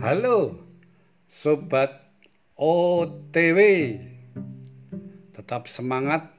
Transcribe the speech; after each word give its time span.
Halo 0.00 0.56
Sobat 1.28 1.92
OTW 2.56 3.60
Tetap 5.36 5.68
semangat 5.68 6.32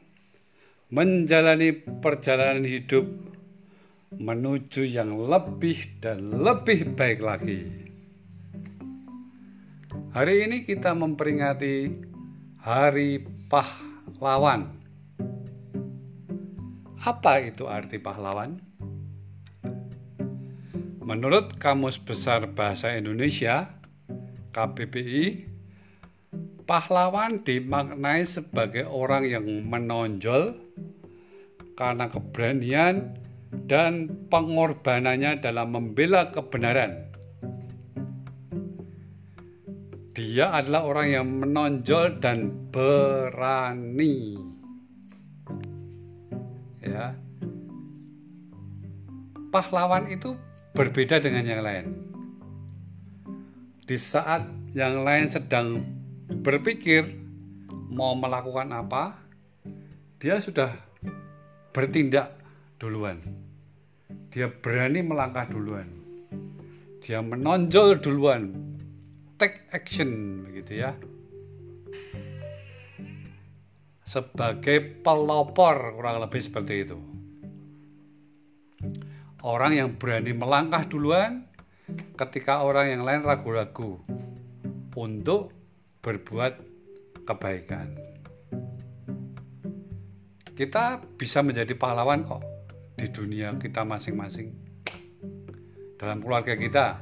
menjalani 0.89 1.69
perjalanan 2.01 2.65
hidup 2.65 3.05
menuju 4.17 4.81
yang 4.81 5.13
lebih 5.13 5.77
dan 6.01 6.41
lebih 6.41 6.97
baik 6.97 7.21
lagi. 7.21 7.61
Hari 10.09 10.35
ini 10.49 10.65
kita 10.65 10.97
memperingati 10.97 12.01
Hari 12.65 13.21
Pahlawan. 13.45 14.73
Apa 16.97 17.45
itu 17.45 17.69
arti 17.69 18.01
pahlawan? 18.01 18.70
Menurut 21.01 21.57
Kamus 21.57 21.97
Besar 21.97 22.45
Bahasa 22.53 22.93
Indonesia 22.93 23.73
(KBBI), 24.53 25.49
pahlawan 26.69 27.41
dimaknai 27.41 28.21
sebagai 28.21 28.85
orang 28.85 29.25
yang 29.25 29.49
menonjol 29.65 30.53
karena 31.73 32.05
keberanian 32.05 33.17
dan 33.65 34.13
pengorbanannya 34.29 35.41
dalam 35.41 35.73
membela 35.73 36.29
kebenaran. 36.29 37.09
Dia 40.13 40.53
adalah 40.53 40.85
orang 40.85 41.07
yang 41.09 41.27
menonjol 41.41 42.21
dan 42.21 42.53
berani. 42.69 44.37
Ya. 46.85 47.17
Pahlawan 49.49 50.05
itu 50.13 50.37
berbeda 50.71 51.19
dengan 51.19 51.43
yang 51.43 51.61
lain. 51.63 51.85
Di 53.83 53.97
saat 53.99 54.47
yang 54.71 55.03
lain 55.03 55.27
sedang 55.27 55.83
berpikir 56.31 57.03
mau 57.91 58.15
melakukan 58.15 58.71
apa, 58.71 59.19
dia 60.15 60.39
sudah 60.39 60.71
bertindak 61.75 62.31
duluan. 62.79 63.19
Dia 64.31 64.47
berani 64.47 65.03
melangkah 65.03 65.43
duluan. 65.51 65.91
Dia 67.03 67.19
menonjol 67.19 67.99
duluan. 67.99 68.55
Take 69.35 69.67
action 69.75 70.43
begitu 70.47 70.87
ya. 70.87 70.95
Sebagai 74.07 75.03
pelopor 75.03 75.99
kurang 75.99 76.23
lebih 76.23 76.39
seperti 76.39 76.87
itu. 76.87 77.20
Orang 79.41 79.73
yang 79.73 79.89
berani 79.97 80.37
melangkah 80.37 80.85
duluan 80.85 81.49
ketika 82.13 82.61
orang 82.61 82.93
yang 82.93 83.01
lain 83.01 83.25
ragu-ragu 83.25 83.97
untuk 84.93 85.49
berbuat 86.05 86.61
kebaikan. 87.25 87.97
Kita 90.53 91.01
bisa 91.17 91.41
menjadi 91.41 91.73
pahlawan 91.73 92.21
kok 92.21 92.45
di 92.93 93.09
dunia 93.09 93.57
kita 93.57 93.81
masing-masing. 93.81 94.53
Dalam 95.97 96.21
keluarga 96.21 96.53
kita, 96.53 97.01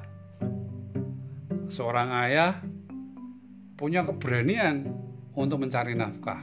seorang 1.68 2.08
ayah 2.24 2.56
punya 3.76 4.08
keberanian 4.08 4.88
untuk 5.36 5.60
mencari 5.60 5.92
nafkah. 5.92 6.40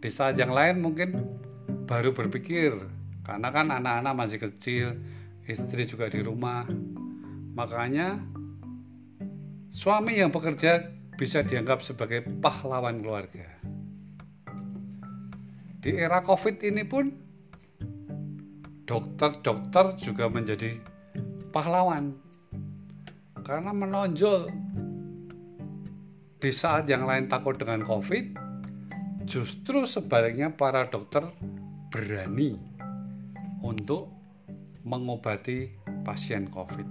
Di 0.00 0.08
saat 0.08 0.40
yang 0.40 0.52
lain 0.52 0.80
mungkin 0.80 1.12
baru 1.84 2.16
berpikir 2.16 2.93
karena 3.24 3.48
kan 3.48 3.66
anak-anak 3.72 4.14
masih 4.14 4.38
kecil, 4.38 5.00
istri 5.48 5.88
juga 5.88 6.12
di 6.12 6.20
rumah. 6.20 6.68
Makanya 7.56 8.20
suami 9.72 10.20
yang 10.20 10.28
bekerja 10.28 10.92
bisa 11.16 11.40
dianggap 11.40 11.80
sebagai 11.80 12.20
pahlawan 12.44 13.00
keluarga. 13.00 13.48
Di 15.80 15.96
era 15.96 16.20
Covid 16.20 16.60
ini 16.64 16.84
pun 16.84 17.08
dokter-dokter 18.84 19.96
juga 20.00 20.28
menjadi 20.28 20.76
pahlawan 21.48 22.12
karena 23.44 23.72
menonjol 23.72 24.48
di 26.40 26.52
saat 26.52 26.84
yang 26.88 27.08
lain 27.08 27.24
takut 27.28 27.56
dengan 27.56 27.84
Covid, 27.84 28.36
justru 29.24 29.88
sebaliknya 29.88 30.52
para 30.52 30.84
dokter 30.88 31.24
berani 31.88 32.73
untuk 33.64 34.12
mengobati 34.84 35.72
pasien 36.04 36.52
COVID. 36.52 36.88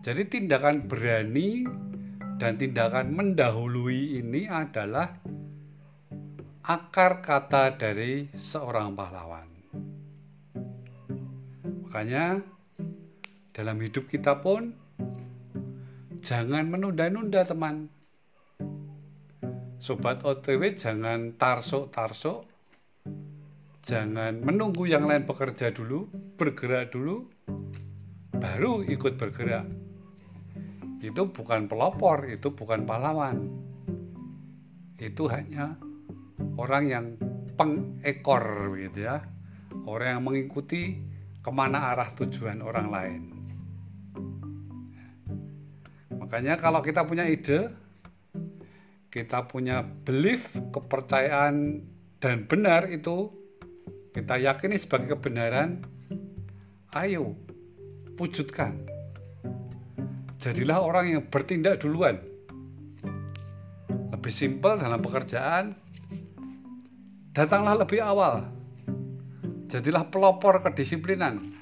Jadi 0.00 0.22
tindakan 0.24 0.88
berani 0.88 1.68
dan 2.40 2.56
tindakan 2.56 3.12
mendahului 3.12 4.16
ini 4.16 4.48
adalah 4.48 5.12
akar 6.64 7.20
kata 7.20 7.76
dari 7.76 8.24
seorang 8.32 8.96
pahlawan. 8.96 9.48
Makanya 11.84 12.40
dalam 13.52 13.76
hidup 13.84 14.08
kita 14.08 14.40
pun 14.40 14.72
jangan 16.24 16.64
menunda-nunda 16.70 17.44
teman. 17.44 17.92
Sobat 19.76 20.24
OTW 20.24 20.72
jangan 20.74 21.36
tarsuk-tarsuk 21.36 22.55
Jangan 23.86 24.42
menunggu 24.42 24.90
yang 24.90 25.06
lain 25.06 25.30
bekerja 25.30 25.70
dulu, 25.70 26.10
bergerak 26.34 26.90
dulu, 26.90 27.22
baru 28.34 28.82
ikut 28.82 29.14
bergerak. 29.14 29.70
Itu 30.98 31.30
bukan 31.30 31.70
pelopor, 31.70 32.26
itu 32.26 32.50
bukan 32.50 32.82
pahlawan. 32.82 33.46
Itu 34.98 35.30
hanya 35.30 35.78
orang 36.58 36.90
yang 36.90 37.06
pengekor 37.54 38.74
gitu 38.74 39.06
ya. 39.06 39.22
Orang 39.86 40.18
yang 40.18 40.22
mengikuti 40.26 40.98
ke 41.38 41.50
mana 41.54 41.94
arah 41.94 42.10
tujuan 42.10 42.66
orang 42.66 42.90
lain. 42.90 43.22
Makanya 46.10 46.58
kalau 46.58 46.82
kita 46.82 47.06
punya 47.06 47.22
ide, 47.30 47.70
kita 49.14 49.46
punya 49.46 49.86
belief, 49.86 50.50
kepercayaan 50.74 51.86
dan 52.18 52.50
benar 52.50 52.90
itu 52.90 53.45
kita 54.16 54.40
yakini 54.40 54.80
sebagai 54.80 55.12
kebenaran, 55.12 55.84
ayo 56.96 57.36
wujudkan. 58.16 58.72
Jadilah 60.40 60.80
orang 60.80 61.06
yang 61.12 61.22
bertindak 61.28 61.84
duluan. 61.84 62.16
Lebih 64.16 64.32
simpel 64.32 64.80
dalam 64.80 65.04
pekerjaan, 65.04 65.76
datanglah 67.36 67.76
lebih 67.76 68.00
awal. 68.00 68.48
Jadilah 69.68 70.08
pelopor 70.08 70.64
kedisiplinan. 70.64 71.52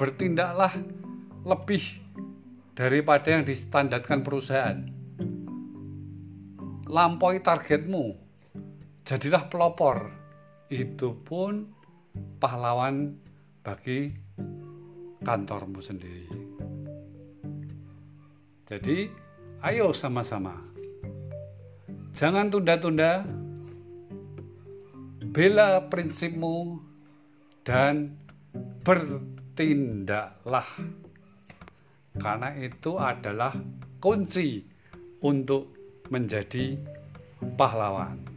Bertindaklah 0.00 0.72
lebih 1.44 2.00
daripada 2.72 3.28
yang 3.28 3.44
distandarkan 3.44 4.24
perusahaan. 4.24 4.80
Lampaui 6.88 7.44
targetmu. 7.44 8.16
Jadilah 9.04 9.52
pelopor 9.52 10.23
itu 10.72 11.12
pun 11.24 11.68
pahlawan 12.40 13.16
bagi 13.64 14.12
kantormu 15.24 15.80
sendiri. 15.80 16.28
Jadi, 18.64 19.08
ayo 19.60 19.92
sama-sama. 19.92 20.56
Jangan 22.14 22.48
tunda-tunda. 22.48 23.24
Bela 25.34 25.90
prinsipmu 25.90 26.78
dan 27.66 28.14
bertindaklah. 28.86 30.68
Karena 32.14 32.54
itu 32.54 32.94
adalah 32.94 33.50
kunci 33.98 34.62
untuk 35.26 35.74
menjadi 36.12 36.78
pahlawan. 37.58 38.33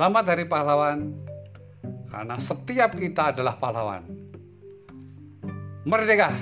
Selamat 0.00 0.32
Hari 0.32 0.48
Pahlawan, 0.48 1.12
karena 2.08 2.40
setiap 2.40 2.96
kita 2.96 3.36
adalah 3.36 3.52
pahlawan. 3.60 4.00
Merdeka! 5.84 6.32